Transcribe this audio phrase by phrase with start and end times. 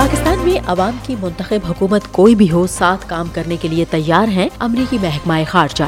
[0.00, 4.28] پاکستان میں عوام کی منتخب حکومت کوئی بھی ہو، ساتھ کام کرنے کے لیے تیار
[4.28, 5.84] ہیں امریکی محکمہ خارجہ۔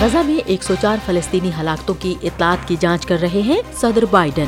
[0.00, 4.04] غزہ میں ایک سو چار فلسطینی ہلاکتوں کی اطلاعات کی جانچ کر رہے ہیں صدر
[4.10, 4.44] بائیڈن۔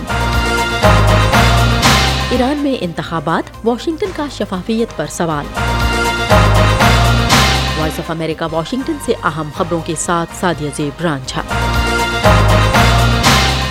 [2.31, 5.47] ایران میں انتخابات، واشنگٹن کا شفافیت پر سوال۔
[7.81, 11.43] وائس آف امریکہ، واشنگٹن سے اہم خبروں کے ساتھ سادیہ زیب رانجھا۔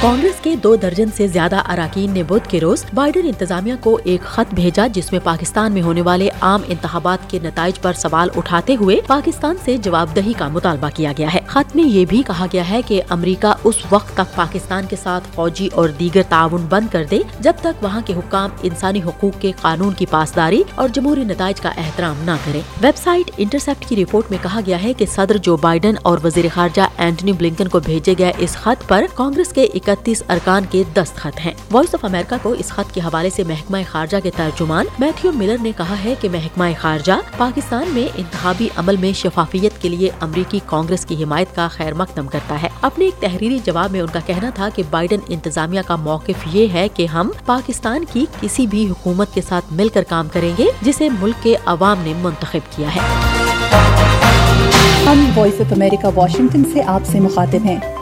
[0.01, 4.21] کانگریس کے دو درجن سے زیادہ اراکین نے بدھ کے روز بائیڈن انتظامیہ کو ایک
[4.21, 8.75] خط بھیجا جس میں پاکستان میں ہونے والے عام انتخابات کے نتائج پر سوال اٹھاتے
[8.79, 12.45] ہوئے پاکستان سے جواب دہی کا مطالبہ کیا گیا ہے۔ خط میں یہ بھی کہا
[12.53, 16.87] گیا ہے کہ امریکہ اس وقت تک پاکستان کے ساتھ فوجی اور دیگر تعاون بند
[16.91, 21.23] کر دے جب تک وہاں کے حکام انسانی حقوق کے قانون کی پاسداری اور جمہوری
[21.23, 25.05] نتائج کا احترام نہ کرے ویب سائٹ انٹرسپٹ کی رپورٹ میں کہا گیا ہے کہ
[25.05, 29.49] صدر جو بائیڈن اور وزیر خارجہ اینٹنی بلنکن کو بھیجے گئے اس خط پر کانگریس
[29.49, 33.43] کے اکتیس ارکان کے دستخط ہیں۔ وائس آف امریکہ کو اس خط کے حوالے سے
[33.43, 38.69] محکمہ خارجہ کے ترجمان میتھیو ملر نے کہا ہے کہ محکمہ خارجہ پاکستان میں انتخابی
[38.75, 43.05] عمل میں شفافیت کے لیے امریکی کانگریس کی حمایت کا خیر مقدم کرتا ہے۔ اپنے
[43.05, 46.87] ایک تحریری جواب میں ان کا کہنا تھا کہ بائیڈن انتظامیہ کا موقف یہ ہے
[46.87, 51.09] کہ ہم پاکستان کی کسی بھی حکومت کے ساتھ مل کر کام کریں گے جسے
[51.19, 52.99] ملک کے عوام نے منتخب کیا ہے۔
[55.05, 57.96] ہم وائس آف امریکہ واشنگٹن سے آپ سے مخاطب ہیں۔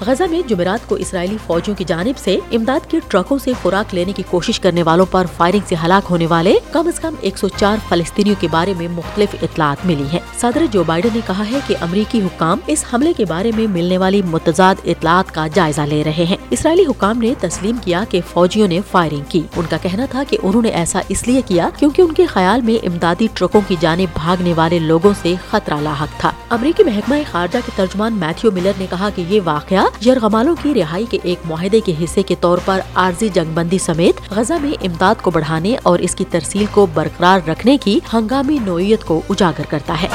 [0.00, 4.12] غزہ میں جمعرات کو اسرائیلی فوجوں کی جانب سے امداد کے ٹرکوں سے خوراک لینے
[4.12, 7.48] کی کوشش کرنے والوں پر فائرنگ سے ہلاک ہونے والے کم از کم ایک سو
[7.48, 11.58] چار فلسطینیوں کے بارے میں مختلف اطلاعات ملی ہیں۔ صدر جو بائیڈن نے کہا ہے
[11.66, 16.04] کہ امریکی حکام اس حملے کے بارے میں ملنے والی متضاد اطلاعات کا جائزہ لے
[16.04, 20.06] رہے ہیں۔ اسرائیلی حکام نے تسلیم کیا کہ فوجیوں نے فائرنگ کی۔ ان کا کہنا
[20.10, 23.60] تھا کہ انہوں نے ایسا اس لیے کیا کیونکہ ان کے خیال میں امدادی ٹرکوں
[23.68, 28.50] کی جانب بھاگنے والے لوگوں سے خطرہ لاحق تھا۔ امریکی محکمہ خارجہ کے ترجمان میتھیو
[28.52, 32.34] ملر نے کہا کہ یہ واقعہ یرغمالوں کی رہائی کے ایک معاہدے کے حصے کے
[32.40, 36.64] طور پر عارضی جنگ بندی سمیت غزہ میں امداد کو بڑھانے اور اس کی ترسیل
[36.70, 40.08] کو برقرار رکھنے کی ہنگامی نوعیت کو اجاگر کرتا ہے۔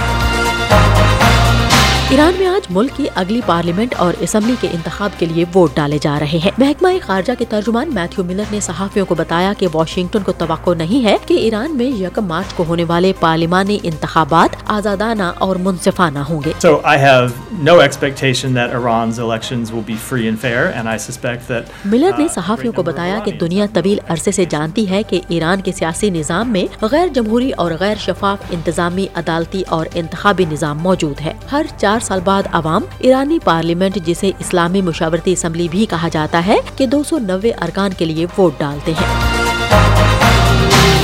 [2.11, 5.97] ایران میں آج ملک کی اگلی پارلیمنٹ اور اسمبلی کے انتخاب کے لیے ووٹ ڈالے
[6.01, 10.19] جا رہے ہیں۔ محکمہ خارجہ کے ترجمان میتھیو ملر نے صحافیوں کو بتایا کہ واشنگٹن
[10.19, 15.23] کو توقع نہیں ہے کہ ایران میں یکم مارچ کو ہونے والے پارلیمانی انتخابات آزادانہ
[15.37, 17.75] اور منصفانہ ہوں گے۔ So no
[21.85, 25.21] ملر نے uh, صحافیوں great کو بتایا کہ دنیا طویل عرصے سے جانتی ہے کہ
[25.27, 30.77] ایران کے سیاسی نظام میں غیر جمہوری اور غیر شفاف انتظامی عدالتی اور انتخابی نظام
[30.77, 36.07] موجود ہے۔ ہر چار سال بعد عوام ایرانی پارلیمنٹ جسے اسلامی مشاورتی اسمبلی بھی کہا
[36.07, 39.07] جاتا ہے کہ دو سو نوے ارکان کے لیے ووٹ ڈالتے ہیں۔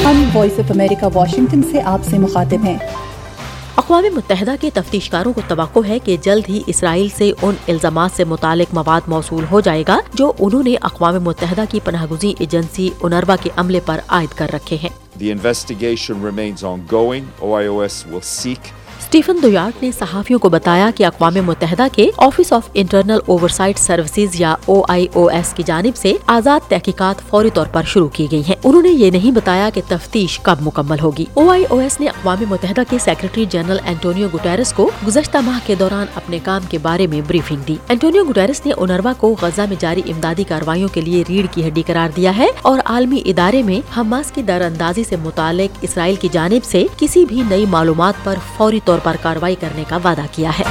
[0.05, 2.77] ہم وائس آف امریکہ واشنگٹن سے آپ سے مخاطب ہیں۔
[3.75, 8.11] اقوام متحدہ کے تفتیش کاروں کو توقع ہے کہ جلد ہی اسرائیل سے ان الزامات
[8.15, 12.33] سے متعلق مواد موصول ہو جائے گا جو انہوں نے اقوام متحدہ کی پناہ گزین
[12.39, 14.89] ایجنسی انروا کے عملے پر عائد کر رکھے ہیں۔
[15.23, 17.23] The investigation remains ongoing.
[17.43, 22.69] OIOS will seek Stephen Dujarric نے صحافیوں کو بتایا کہ اقوام متحدہ کے office of
[22.73, 27.65] internal oversight services یا او آئی او ایس کی جانب سے آزاد تحقیقات فوری طور
[27.71, 31.25] پر شروع کی گئی ہیں۔ انہوں نے یہ نہیں بتایا کہ تفتیش کب مکمل ہوگی۔
[31.33, 35.59] او آئی او ایس نے اقوام متحدہ کے سیکرٹری جنرل اینٹونیو گٹیرس کو گزشتہ ماہ
[35.65, 39.61] کے دوران اپنے کام کے بارے میں بریفنگ دی۔ اینٹونیو گٹیرس نے انروا کو غزہ
[39.61, 43.63] میں جاری امدادی کارروائیوں کے لیے ریڑھ کی ہڈی قرار دیا ہے اور عالمی ادارے
[43.63, 48.13] میں حماس کی در اندازی سے متعلق اسرائیل کی جانب سے کسی بھی نئی معلومات
[48.23, 50.63] پر فوری طور پر کارروائی کرنے کا وعدہ کیا ہے۔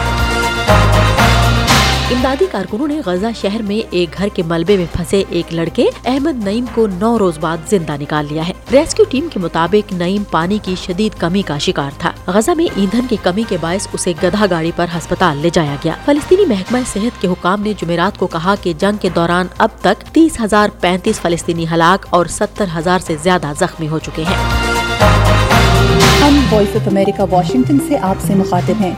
[2.12, 6.44] امدادی کارکنوں نے غزہ شہر میں ایک گھر کے ملبے میں پھنسے ایک لڑکے احمد
[6.44, 10.58] نعیم کو نو روز بعد زندہ نکال لیا ہے۔ ریسکیو ٹیم کے مطابق نعیم پانی
[10.62, 14.46] کی شدید کمی کا شکار تھا۔ غزہ میں ایندھن کی کمی کے باعث اسے گدھا
[14.50, 18.54] گاڑی پر ہسپتال لے جایا گیا۔ فلسطینی محکمہ صحت کے حکام نے جمعرات کو کہا
[18.62, 23.16] کہ جنگ کے دوران اب تک تیس ہزار پینتیس فلسطینی ہلاک اور ستر ہزار سے
[23.22, 24.65] زیادہ زخمی ہو چکے ہیں۔
[26.26, 28.94] ہم وائس آف امریکہ واشنگٹن سے آپ سے مخاطب ہیں۔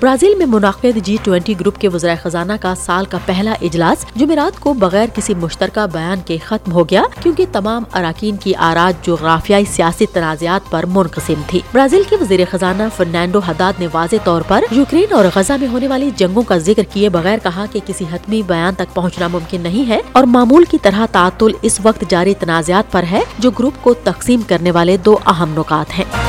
[0.00, 4.60] برازیل میں منعقد جی ٹوینٹی گروپ کے وزرائے خزانہ کا سال کا پہلا اجلاس جمعرات
[4.60, 9.64] کو بغیر کسی مشترکہ بیان کے ختم ہو گیا، کیونکہ تمام اراکین کی آراج جغرافیائی
[9.64, 14.64] سیاسی تنازعات پر منقسم تھی۔ برازیل کے وزیر خزانہ فرنینڈو حداد نے واضح طور پر
[14.70, 18.42] یوکرین اور غزہ میں ہونے والی جنگوں کا ذکر کیے بغیر کہا کہ کسی حتمی
[18.42, 22.92] بیان تک پہنچنا ممکن نہیں ہے اور معمول کی طرح تعطل اس وقت جاری تنازعات
[22.92, 26.25] پر ہے جو گروپ کو تقسیم کرنے والے دو اہم نکات ہیں۔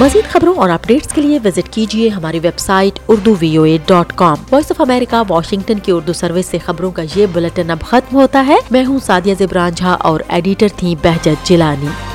[0.00, 4.12] مزید خبروں اور اپڈیٹس کے لیے وزٹ کیجیے ہماری website Urdu V O A dot
[4.14, 8.16] com Voice of America Washington کی اردو سروس سے خبروں کا یہ بلٹن اب ختم
[8.16, 12.13] ہوتا ہے۔ میں ہوں سادیہ زبران جھا اور ایڈیٹر تھی بہجت جیلانی۔